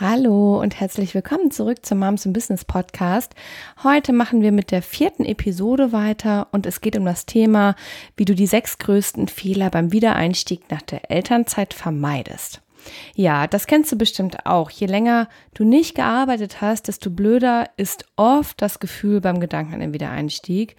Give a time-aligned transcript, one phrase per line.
[0.00, 3.34] Hallo und herzlich willkommen zurück zum Moms in Business Podcast.
[3.84, 7.74] Heute machen wir mit der vierten Episode weiter und es geht um das Thema,
[8.16, 12.62] wie du die sechs größten Fehler beim Wiedereinstieg nach der Elternzeit vermeidest.
[13.14, 14.70] Ja, das kennst du bestimmt auch.
[14.70, 19.80] Je länger du nicht gearbeitet hast, desto blöder ist oft das Gefühl beim Gedanken an
[19.80, 20.76] den Wiedereinstieg.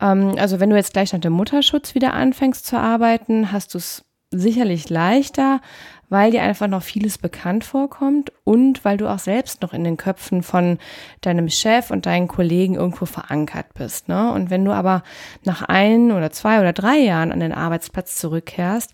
[0.00, 3.78] Ähm, also wenn du jetzt gleich nach dem Mutterschutz wieder anfängst zu arbeiten, hast du
[3.78, 4.06] es
[4.38, 5.60] sicherlich leichter,
[6.08, 9.96] weil dir einfach noch vieles bekannt vorkommt und weil du auch selbst noch in den
[9.96, 10.78] Köpfen von
[11.22, 14.08] deinem Chef und deinen Kollegen irgendwo verankert bist.
[14.08, 14.30] Ne?
[14.32, 15.02] Und wenn du aber
[15.44, 18.92] nach ein oder zwei oder drei Jahren an den Arbeitsplatz zurückkehrst,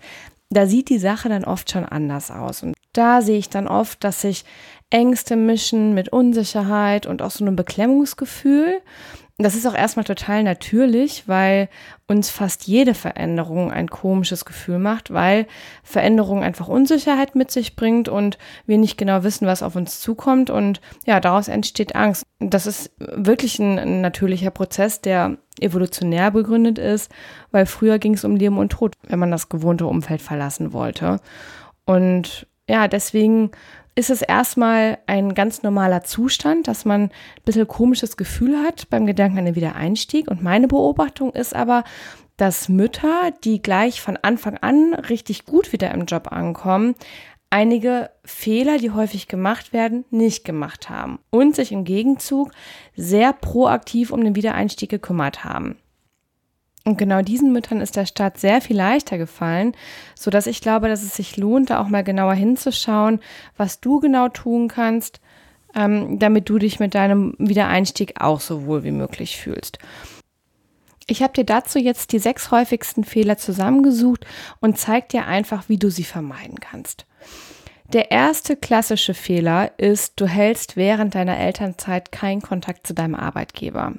[0.50, 2.62] da sieht die Sache dann oft schon anders aus.
[2.62, 4.44] Und da sehe ich dann oft, dass sich
[4.90, 8.80] Ängste mischen mit Unsicherheit und auch so einem Beklemmungsgefühl.
[9.42, 11.68] Das ist auch erstmal total natürlich, weil
[12.06, 15.46] uns fast jede Veränderung ein komisches Gefühl macht, weil
[15.82, 20.50] Veränderung einfach Unsicherheit mit sich bringt und wir nicht genau wissen, was auf uns zukommt
[20.50, 22.24] und ja, daraus entsteht Angst.
[22.38, 27.10] Das ist wirklich ein, natürlicher Prozess, der evolutionär begründet ist,
[27.50, 31.18] weil früher ging es um Leben und Tod, wenn man das gewohnte Umfeld verlassen wollte.
[31.86, 33.50] Und ja, deswegen
[33.96, 37.10] ist es erstmal ein ganz normaler Zustand, dass man ein
[37.44, 40.30] bisschen komisches Gefühl hat beim Gedanken an den Wiedereinstieg.
[40.30, 41.82] Und meine Beobachtung ist aber,
[42.36, 46.94] dass Mütter, die gleich von Anfang an richtig gut wieder im Job ankommen,
[47.50, 52.52] einige Fehler, die häufig gemacht werden, nicht gemacht haben und sich im Gegenzug
[52.94, 55.76] sehr proaktiv um den Wiedereinstieg gekümmert haben.
[56.84, 59.74] Und genau diesen Müttern ist der Start sehr viel leichter gefallen,
[60.14, 63.20] so dass ich glaube, dass es sich lohnt, da auch mal genauer hinzuschauen,
[63.56, 65.20] was du genau tun kannst,
[65.74, 69.78] ähm, damit du dich mit deinem Wiedereinstieg auch so wohl wie möglich fühlst.
[71.06, 74.24] Ich habe dir dazu jetzt die sechs häufigsten Fehler zusammengesucht
[74.60, 77.04] und zeige dir einfach, wie du sie vermeiden kannst.
[77.92, 83.94] Der erste klassische Fehler ist, du hältst während deiner Elternzeit keinen Kontakt zu deinem Arbeitgeber.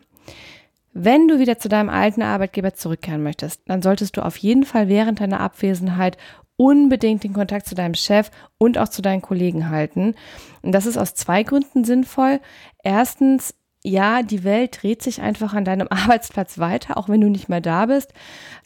[0.94, 4.90] Wenn du wieder zu deinem alten Arbeitgeber zurückkehren möchtest, dann solltest du auf jeden Fall
[4.90, 6.18] während deiner Abwesenheit
[6.57, 10.16] unbedingt den Kontakt zu deinem Chef und auch zu deinen Kollegen halten.
[10.62, 12.40] Und das ist aus zwei Gründen sinnvoll.
[12.84, 17.50] Erstens, ja, die Welt dreht sich einfach an deinem Arbeitsplatz weiter, auch wenn du nicht
[17.50, 18.13] mehr da bist.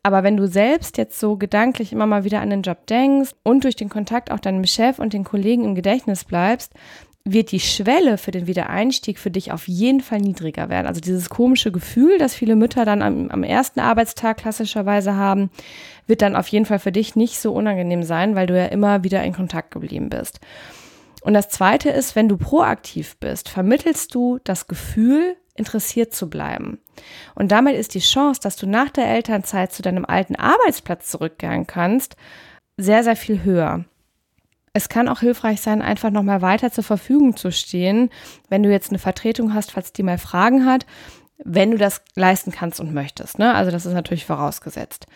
[0.04, 3.64] Aber wenn du selbst jetzt so gedanklich immer mal wieder an den Job denkst und
[3.64, 6.74] durch den Kontakt auch deinem Chef und den Kollegen im Gedächtnis bleibst,
[7.28, 10.86] wird die Schwelle für den Wiedereinstieg für dich auf jeden Fall niedriger werden.
[10.86, 15.50] Also dieses komische Gefühl, das viele Mütter dann am, am, ersten Arbeitstag klassischerweise haben,
[16.06, 19.04] wird dann auf jeden Fall für dich nicht so unangenehm sein, weil du ja immer
[19.04, 20.40] wieder in Kontakt geblieben bist.
[21.24, 26.80] Und das Zweite ist, wenn du proaktiv bist, vermittelst du das Gefühl, interessiert zu bleiben.
[27.34, 31.66] Und damit ist die Chance, dass du nach der Elternzeit zu deinem alten Arbeitsplatz zurückkehren
[31.66, 32.18] kannst,
[32.78, 33.86] sehr, sehr viel höher
[34.76, 38.10] es kann auch hilfreich sein, einfach nochmal weiter zur Verfügung zu stehen,
[38.50, 40.86] wenn du jetzt eine Vertretung hast, falls die mal Fragen hat,
[41.38, 43.40] wenn du das leisten kannst und möchtest.
[43.40, 43.54] Ne?
[43.54, 45.08] Also das ist natürlich vorausgesetzt.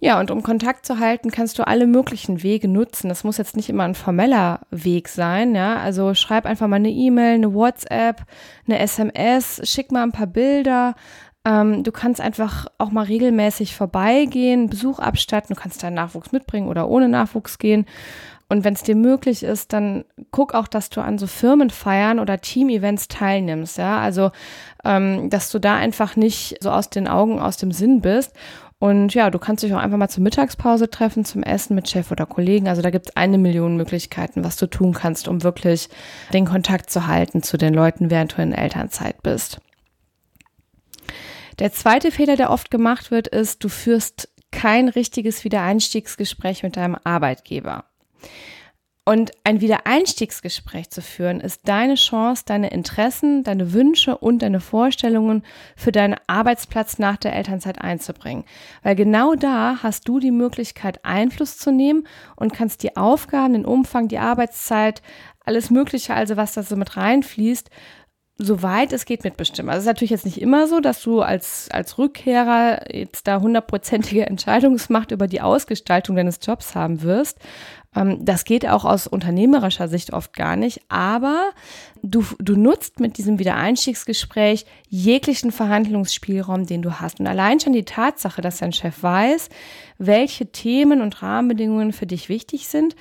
[0.00, 3.08] Ja, und um Kontakt zu halten, kannst du alle möglichen Wege nutzen.
[3.08, 5.78] Das muss jetzt nicht immer ein formeller Weg sein, ja.
[5.78, 8.24] Also schreib einfach mal eine E-Mail, eine WhatsApp,
[8.66, 10.94] eine SMS, schick mal ein paar Bilder.
[11.46, 15.54] Ähm, du kannst einfach auch mal regelmäßig vorbeigehen, Besuch abstatten.
[15.54, 17.86] Du kannst deinen Nachwuchs mitbringen oder ohne Nachwuchs gehen.
[18.50, 22.40] Und wenn es dir möglich ist, dann guck auch, dass du an so Firmenfeiern oder
[22.40, 24.00] Team-Events teilnimmst, ja.
[24.00, 24.30] Also,
[24.84, 28.34] ähm, dass du da einfach nicht so aus den Augen, aus dem Sinn bist.
[28.78, 32.10] Und ja, du kannst dich auch einfach mal zur Mittagspause treffen, zum Essen mit Chef
[32.12, 32.68] oder Kollegen.
[32.68, 35.88] Also da gibt es eine Million Möglichkeiten, was du tun kannst, um wirklich
[36.32, 39.60] den Kontakt zu halten zu den Leuten, während du in Elternzeit bist.
[41.58, 46.96] Der zweite Fehler, der oft gemacht wird, ist, du führst kein richtiges Wiedereinstiegsgespräch mit deinem
[47.02, 47.84] Arbeitgeber.
[49.08, 55.44] Und ein Wiedereinstiegsgespräch zu führen, ist deine Chance, deine Interessen, deine Wünsche und deine Vorstellungen
[55.76, 58.44] für deinen Arbeitsplatz nach der Elternzeit einzubringen.
[58.82, 62.06] Weil genau da hast du die Möglichkeit, Einfluss zu nehmen
[62.36, 65.00] und kannst die Aufgaben, den Umfang, die Arbeitszeit,
[65.42, 67.70] alles Mögliche, also was da so mit reinfließt,
[68.38, 69.68] soweit es geht mitbestimmen.
[69.68, 73.40] Also es ist natürlich jetzt nicht immer so, dass du als, als Rückkehrer jetzt da
[73.40, 77.38] hundertprozentige Entscheidungsmacht über die Ausgestaltung deines Jobs haben wirst.
[77.98, 81.50] Ähm, das geht auch aus unternehmerischer Sicht oft gar nicht, aber
[82.02, 87.20] du, du nutzt mit diesem Wiedereinstiegsgespräch jeglichen Verhandlungsspielraum, den du hast.
[87.20, 89.48] Und allein schon die Tatsache, dass dein Chef weiß,
[89.98, 92.94] welche Themen und Rahmenbedingungen für dich wichtig sind,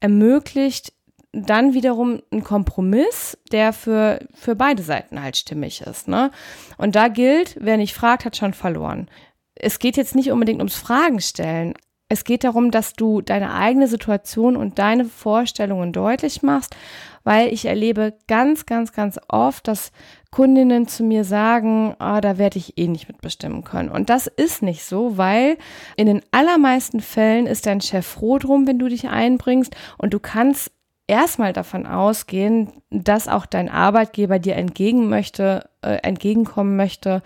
[0.00, 0.92] ermöglicht
[1.34, 6.06] dann wiederum ein Kompromiss, der für, für beide Seiten halt stimmig ist.
[6.06, 6.30] Ne?
[6.76, 9.08] Und da gilt, wer nicht fragt, hat schon verloren.
[9.54, 11.72] Es geht jetzt nicht unbedingt ums Fragen stellen.
[12.12, 16.76] Es geht darum, dass du deine eigene Situation und deine Vorstellungen deutlich machst,
[17.24, 19.92] weil ich erlebe ganz, ganz, ganz oft, dass
[20.30, 23.88] Kundinnen zu mir sagen, ah, da werde ich eh nicht mitbestimmen können.
[23.88, 25.56] Und das ist nicht so, weil
[25.96, 30.20] in den allermeisten Fällen ist dein Chef froh drum, wenn du dich einbringst und du
[30.20, 30.70] kannst
[31.06, 37.22] erstmal davon ausgehen, dass auch dein Arbeitgeber dir entgegen möchte, äh, entgegenkommen möchte,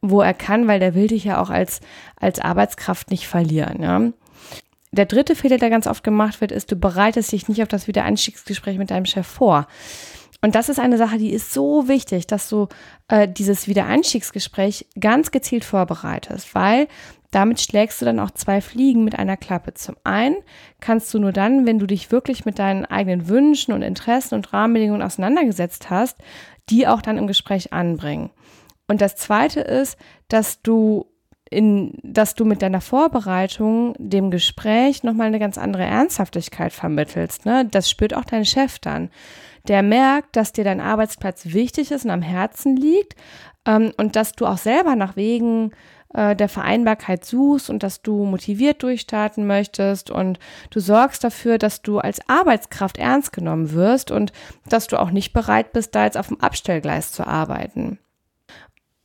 [0.00, 1.80] wo er kann, weil der will dich ja auch als,
[2.18, 4.12] als Arbeitskraft nicht verlieren, ja.
[4.92, 7.86] Der dritte Fehler, der ganz oft gemacht wird, ist, du bereitest dich nicht auf das
[7.86, 9.66] Wiedereinstiegsgespräch mit deinem Chef vor.
[10.42, 12.66] Und das ist eine Sache, die ist so wichtig, dass du
[13.08, 16.88] äh, dieses Wiedereinstiegsgespräch ganz gezielt vorbereitest, weil
[17.30, 19.74] damit schlägst du dann auch zwei Fliegen mit einer Klappe.
[19.74, 20.36] Zum einen
[20.80, 24.52] kannst du nur dann, wenn du dich wirklich mit deinen eigenen Wünschen und Interessen und
[24.52, 26.16] Rahmenbedingungen auseinandergesetzt hast,
[26.70, 28.30] die auch dann im Gespräch anbringen.
[28.88, 29.96] Und das zweite ist,
[30.28, 31.06] dass du
[31.50, 37.44] in, dass du mit deiner Vorbereitung dem Gespräch nochmal eine ganz andere Ernsthaftigkeit vermittelst.
[37.44, 37.66] Ne?
[37.68, 39.10] Das spürt auch dein Chef dann.
[39.66, 43.16] Der merkt, dass dir dein Arbeitsplatz wichtig ist und am Herzen liegt
[43.66, 45.72] ähm, und dass du auch selber nach Wegen
[46.14, 50.38] äh, der Vereinbarkeit suchst und dass du motiviert durchstarten möchtest und
[50.70, 54.32] du sorgst dafür, dass du als Arbeitskraft ernst genommen wirst und
[54.68, 57.98] dass du auch nicht bereit bist, da jetzt auf dem Abstellgleis zu arbeiten.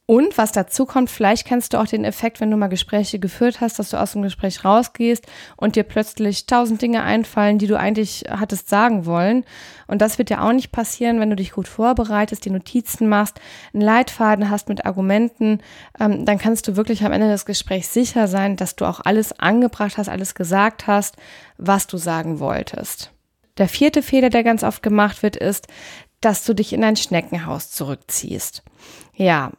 [0.08, 3.60] Und was dazu kommt, vielleicht kennst du auch den Effekt, wenn du mal Gespräche geführt
[3.60, 5.26] hast, dass du aus dem Gespräch rausgehst
[5.58, 9.46] und dir plötzlich tausend Dinge einfallen, die du eigentlich hattest sagen wollen.
[9.88, 13.40] Und das wird dir auch nicht passieren, wenn du dich gut vorbereitest, die Notizen machst,
[13.74, 15.60] einen Leitfaden hast mit Argumenten,
[16.00, 19.40] ähm, dann kannst du wirklich am Ende des Gesprächs sicher sein, dass du auch alles
[19.40, 21.16] angebracht hast, alles gesagt hast,
[21.58, 23.12] was du sagen wolltest.
[23.58, 25.68] Der vierte Fehler, der ganz oft gemacht wird, ist,
[26.22, 28.64] dass du dich in ein Schneckenhaus zurückziehst.
[29.16, 29.52] Ja,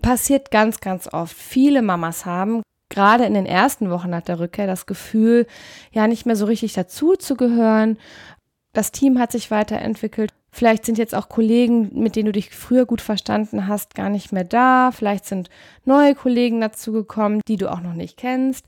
[0.00, 1.36] passiert ganz, ganz oft.
[1.36, 2.62] Viele Mamas haben
[2.92, 5.46] gerade in den ersten Wochen nach der Rückkehr das Gefühl,
[5.92, 7.98] ja nicht mehr so richtig dazu zu gehören.
[8.74, 10.32] Das Team hat sich weiterentwickelt.
[10.50, 14.32] Vielleicht sind jetzt auch Kollegen, mit denen du dich früher gut verstanden hast, gar nicht
[14.32, 14.90] mehr da.
[14.92, 15.48] Vielleicht sind
[15.84, 18.66] neue Kollegen dazugekommen, die du auch noch nicht kennst.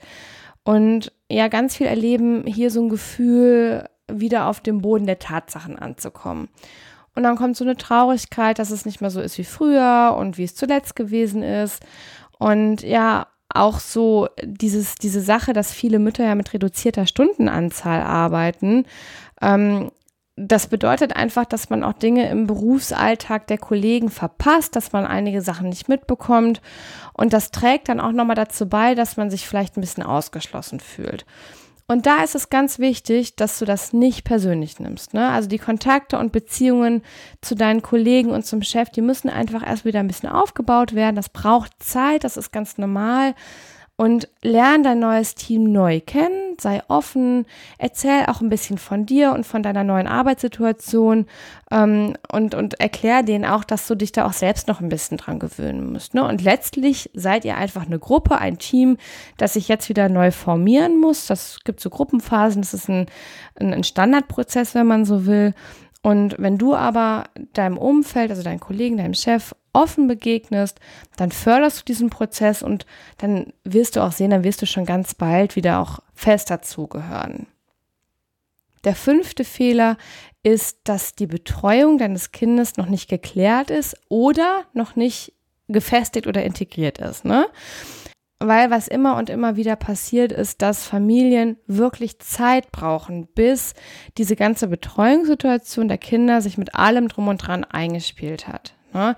[0.65, 5.79] Und ja, ganz viel erleben hier so ein Gefühl, wieder auf dem Boden der Tatsachen
[5.79, 6.49] anzukommen.
[7.15, 10.37] Und dann kommt so eine Traurigkeit, dass es nicht mehr so ist wie früher und
[10.39, 11.83] wie es zuletzt gewesen ist.
[12.39, 18.85] Und ja, auch so dieses, diese Sache, dass viele Mütter ja mit reduzierter Stundenanzahl arbeiten.
[19.41, 19.91] Ähm,
[20.37, 25.43] das bedeutet einfach, dass man auch Dinge im Berufsalltag der Kollegen verpasst, dass man einige
[25.43, 26.61] Sachen nicht mitbekommt.
[27.13, 30.81] Und das trägt dann auch nochmal dazu bei, dass man sich vielleicht ein bisschen ausgeschlossen
[30.81, 31.25] fühlt.
[31.87, 35.13] Und da ist es ganz wichtig, dass du das nicht persönlich nimmst.
[35.13, 35.29] Ne?
[35.29, 37.03] Also die Kontakte und Beziehungen
[37.43, 41.17] zu deinen Kollegen und zum Chef, die müssen einfach erst wieder ein bisschen aufgebaut werden.
[41.17, 43.35] Das braucht Zeit, das ist ganz normal
[43.97, 47.47] und lern dein neues Team neu kennen, sei offen,
[47.79, 51.27] erzähl auch ein bisschen von dir und von deiner neuen Arbeitssituation
[51.71, 55.17] ähm, und, und erklär denen auch, dass du dich da auch selbst noch ein bisschen
[55.17, 56.13] dran gewöhnen musst.
[56.15, 56.27] Ne?
[56.27, 58.97] Und letztlich seid ihr einfach eine Gruppe, ein Team,
[59.37, 61.27] das sich jetzt wieder neu formieren muss.
[61.27, 63.07] Das gibt so Gruppenphasen, das ist ein,
[63.61, 65.55] ein Standardprozess, wenn man so will.
[66.03, 70.81] Und wenn du aber deinem Umfeld, also deinen Kollegen, deinem Chef offen begegnest,
[71.17, 72.87] dann förderst du diesen Prozess und
[73.19, 77.47] dann wirst du auch sehen, dann wirst du schon ganz bald wieder auch fest dazugehören.
[78.85, 79.97] Der fünfte Fehler
[80.43, 85.33] ist, dass die Betreuung deines Kindes noch nicht geklärt ist oder noch nicht
[85.69, 87.25] gefestigt oder integriert ist.
[87.25, 87.47] Ne?
[88.39, 93.73] Weil was immer und immer wieder passiert ist, dass Familien wirklich Zeit brauchen, bis
[94.19, 98.75] diese ganze Betreuungssituation der Kinder sich mit allem drum und dran eingespielt hat.
[98.93, 99.17] Ne?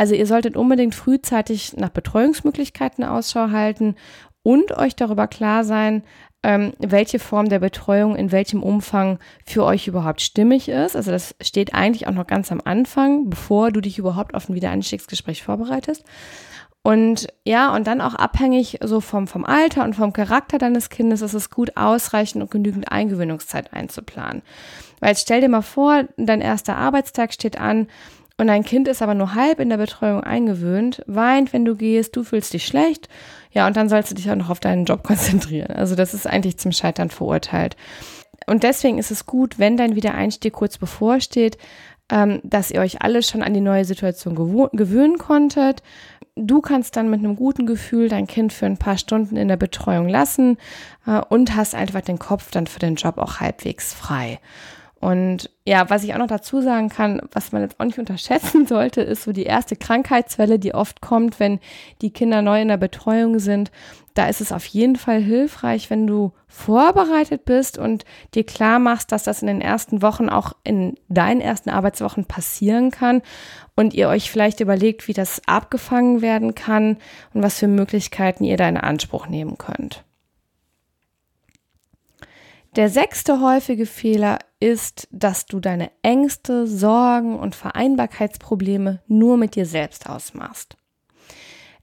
[0.00, 3.96] Also ihr solltet unbedingt frühzeitig nach Betreuungsmöglichkeiten Ausschau halten
[4.42, 6.04] und euch darüber klar sein,
[6.42, 10.96] ähm, welche Form der Betreuung in welchem Umfang für euch überhaupt stimmig ist.
[10.96, 14.54] Also das steht eigentlich auch noch ganz am Anfang, bevor du dich überhaupt auf ein
[14.54, 16.02] Wiedereinstiegsgespräch vorbereitest.
[16.82, 21.20] Und ja, und dann auch abhängig so vom, vom Alter und vom Charakter deines Kindes
[21.20, 24.40] ist es gut, ausreichend und genügend Eingewöhnungszeit einzuplanen.
[25.00, 27.88] Weil stell dir mal vor, dein erster Arbeitstag steht an
[28.40, 32.16] und dein Kind ist aber nur halb in der Betreuung eingewöhnt, weint, wenn du gehst,
[32.16, 33.08] du fühlst dich schlecht,
[33.52, 35.76] ja, und dann sollst du dich auch noch auf deinen Job konzentrieren.
[35.76, 37.76] Also das ist eigentlich zum Scheitern verurteilt.
[38.46, 41.58] Und deswegen ist es gut, wenn dein Wiedereinstieg kurz bevorsteht,
[42.10, 44.34] ähm, dass ihr euch alle schon an die neue Situation
[44.72, 45.82] gewöhnen konntet.
[46.34, 49.58] Du kannst dann mit einem guten Gefühl dein Kind für ein paar Stunden in der
[49.58, 50.56] Betreuung lassen
[51.06, 54.40] äh, und hast einfach den Kopf dann für den Job auch halbwegs frei.
[55.00, 58.66] Und ja, was ich auch noch dazu sagen kann, was man jetzt auch nicht unterschätzen
[58.68, 61.58] sollte, ist so die erste Krankheitswelle, die oft kommt, wenn
[62.02, 63.70] die Kinder neu in der Betreuung sind.
[64.12, 68.04] Da ist es auf jeden Fall hilfreich, wenn du vorbereitet bist und
[68.34, 72.90] dir klar machst, dass das in den ersten Wochen auch in deinen ersten Arbeitswochen passieren
[72.90, 73.22] kann
[73.76, 76.98] und ihr euch vielleicht überlegt, wie das abgefangen werden kann
[77.32, 80.04] und was für Möglichkeiten ihr da in Anspruch nehmen könnt.
[82.76, 89.66] Der sechste häufige Fehler ist, dass du deine Ängste, Sorgen und Vereinbarkeitsprobleme nur mit dir
[89.66, 90.76] selbst ausmachst.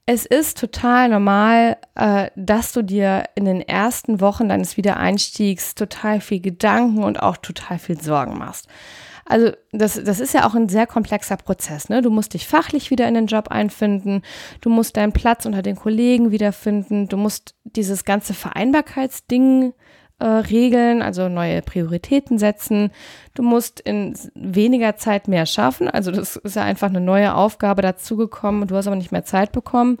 [0.06, 6.22] Es ist total normal, äh, dass du dir in den ersten Wochen deines Wiedereinstiegs total
[6.22, 8.68] viel Gedanken und auch total viel Sorgen machst.
[9.26, 11.90] Also das, das ist ja auch ein sehr komplexer Prozess.
[11.90, 12.00] Ne?
[12.00, 14.22] Du musst dich fachlich wieder in den Job einfinden,
[14.62, 19.74] du musst deinen Platz unter den Kollegen wiederfinden, du musst dieses ganze Vereinbarkeitsding
[20.18, 22.90] äh, regeln, also neue Prioritäten setzen.
[23.34, 25.88] Du musst in weniger Zeit mehr schaffen.
[25.88, 29.24] Also das ist ja einfach eine neue Aufgabe dazugekommen und du hast aber nicht mehr
[29.24, 29.98] Zeit bekommen.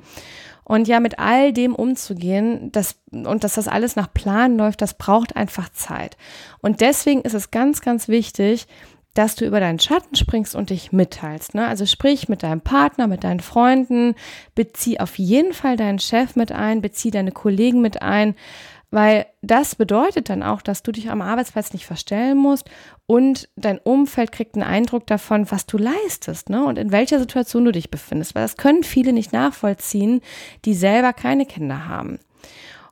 [0.64, 4.94] Und ja, mit all dem umzugehen, das, und dass das alles nach Plan läuft, das
[4.94, 6.18] braucht einfach Zeit.
[6.60, 8.66] Und deswegen ist es ganz, ganz wichtig,
[9.14, 11.54] dass du über deinen Schatten springst und dich mitteilst.
[11.54, 11.66] Ne?
[11.66, 14.14] Also sprich mit deinem Partner, mit deinen Freunden,
[14.54, 18.34] bezieh auf jeden Fall deinen Chef mit ein, bezieh deine Kollegen mit ein
[18.90, 22.70] weil das bedeutet dann auch, dass du dich am Arbeitsplatz nicht verstellen musst
[23.06, 26.64] und dein Umfeld kriegt einen Eindruck davon, was du leistest ne?
[26.64, 30.20] und in welcher Situation du dich befindest, weil das können viele nicht nachvollziehen,
[30.64, 32.18] die selber keine Kinder haben.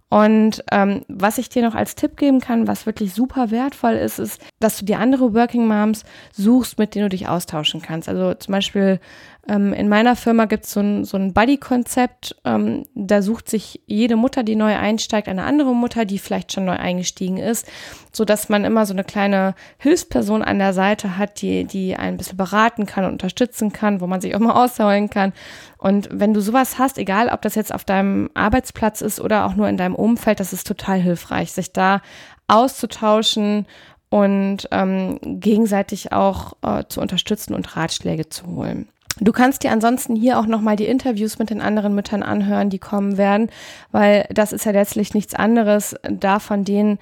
[0.09, 4.21] Und ähm, was ich dir noch als Tipp geben kann, was wirklich super wertvoll ist,
[4.21, 8.09] ist, dass du dir andere Working Moms suchst, mit denen du dich austauschen kannst.
[8.09, 9.00] Also zum Beispiel
[9.49, 12.37] ähm, in meiner Firma gibt so es so ein Buddy-Konzept.
[12.45, 16.65] Ähm, da sucht sich jede Mutter, die neu einsteigt, eine andere Mutter, die vielleicht schon
[16.65, 17.67] neu eingestiegen ist,
[18.12, 22.17] so dass man immer so eine kleine Hilfsperson an der Seite hat, die, die ein
[22.17, 25.33] bisschen beraten kann und unterstützen kann, wo man sich auch mal ausheulen kann.
[25.79, 29.55] Und wenn du sowas hast, egal ob das jetzt auf deinem Arbeitsplatz ist oder auch
[29.55, 32.00] nur in deinem Umfeld, das ist total hilfreich, sich da
[32.49, 33.67] auszutauschen
[34.09, 38.88] und ähm, gegenseitig auch äh, zu unterstützen und Ratschläge zu holen.
[39.19, 42.79] Du kannst dir ansonsten hier auch nochmal die Interviews mit den anderen Müttern anhören, die
[42.79, 43.51] kommen werden,
[43.91, 46.99] weil das ist ja letztlich nichts anderes, da von denen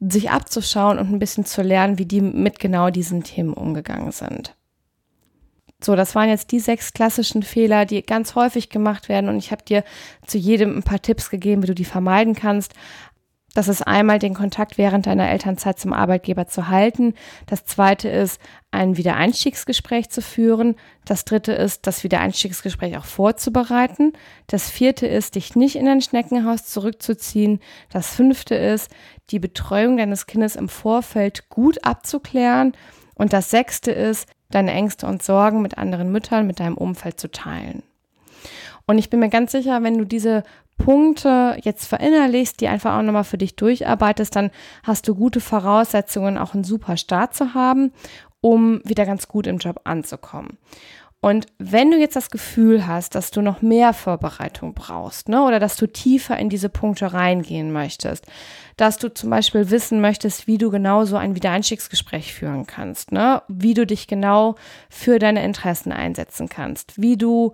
[0.00, 4.54] sich abzuschauen und ein bisschen zu lernen, wie die mit genau diesen Themen umgegangen sind.
[5.80, 9.52] So, das waren jetzt die sechs klassischen Fehler, die ganz häufig gemacht werden und ich
[9.52, 9.84] habe dir
[10.26, 12.74] zu jedem ein paar Tipps gegeben, wie du die vermeiden kannst.
[13.58, 17.14] Das ist einmal den Kontakt während deiner Elternzeit zum Arbeitgeber zu halten.
[17.46, 20.76] Das zweite ist, ein Wiedereinstiegsgespräch zu führen.
[21.04, 24.12] Das dritte ist, das Wiedereinstiegsgespräch auch vorzubereiten.
[24.46, 27.58] Das vierte ist, dich nicht in ein Schneckenhaus zurückzuziehen.
[27.90, 28.92] Das fünfte ist,
[29.30, 32.74] die Betreuung deines Kindes im Vorfeld gut abzuklären.
[33.16, 37.28] Und das sechste ist, deine Ängste und Sorgen mit anderen Müttern, mit deinem Umfeld zu
[37.28, 37.82] teilen.
[38.86, 40.44] Und ich bin mir ganz sicher, wenn du diese
[40.78, 44.50] Punkte jetzt verinnerlichst, die einfach auch nochmal für dich durcharbeitest, dann
[44.84, 47.92] hast du gute Voraussetzungen, auch einen super Start zu haben,
[48.40, 50.56] um wieder ganz gut im Job anzukommen.
[51.20, 55.58] Und wenn du jetzt das Gefühl hast, dass du noch mehr Vorbereitung brauchst, ne, oder
[55.58, 58.24] dass du tiefer in diese Punkte reingehen möchtest,
[58.76, 63.42] dass du zum Beispiel wissen möchtest, wie du genau so ein Wiedereinstiegsgespräch führen kannst, ne,
[63.48, 64.54] wie du dich genau
[64.88, 67.52] für deine Interessen einsetzen kannst, wie du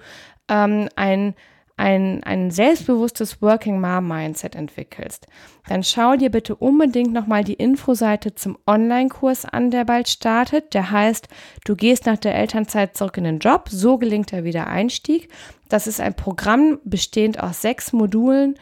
[0.50, 1.34] ähm, ein
[1.76, 5.26] ein, ein selbstbewusstes Working Mom Mindset entwickelst,
[5.68, 10.74] dann schau dir bitte unbedingt nochmal die Infoseite zum Online-Kurs an, der bald startet.
[10.74, 11.28] Der heißt,
[11.64, 15.28] du gehst nach der Elternzeit zurück in den Job, so gelingt der Wiedereinstieg.
[15.68, 18.56] Das ist ein Programm bestehend aus sechs Modulen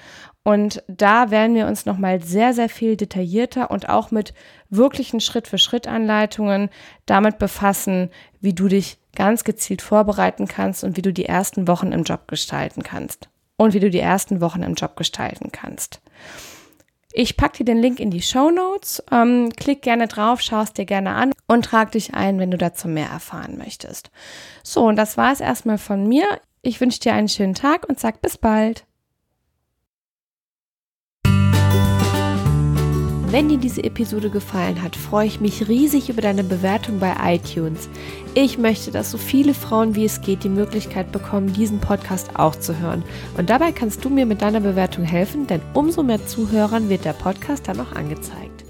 [0.45, 4.35] und da werden wir uns nochmal sehr, sehr viel detaillierter und auch mit
[4.71, 6.69] wirklichen Schritt-für-Schritt-Anleitungen
[7.07, 11.93] damit befassen, wie du dich ganz gezielt vorbereiten kannst und wie du die ersten Wochen
[11.93, 13.29] im Job gestalten kannst.
[13.57, 16.01] Und wie du die ersten Wochen im Job gestalten kannst.
[17.13, 19.03] Ich packe dir den Link in die Show Notes.
[19.13, 22.89] Ähm, klick gerne drauf, schaust dir gerne an und trag dich ein, wenn du dazu
[22.89, 24.11] mehr erfahren möchtest.
[24.63, 26.41] So, und das war es erstmal von mir.
[26.63, 28.87] Ich wünsche dir einen schönen Tag und sag bis bald.
[33.33, 37.89] Wenn dir diese Episode gefallen hat, freue ich mich riesig über deine Bewertung bei iTunes.
[38.35, 42.55] Ich möchte, dass so viele Frauen wie es geht die Möglichkeit bekommen, diesen Podcast auch
[42.55, 43.03] zu hören.
[43.39, 47.15] Und dabei kannst du mir mit deiner Bewertung helfen, denn umso mehr Zuhörern wird der
[47.15, 48.62] Podcast dann auch angezeigt.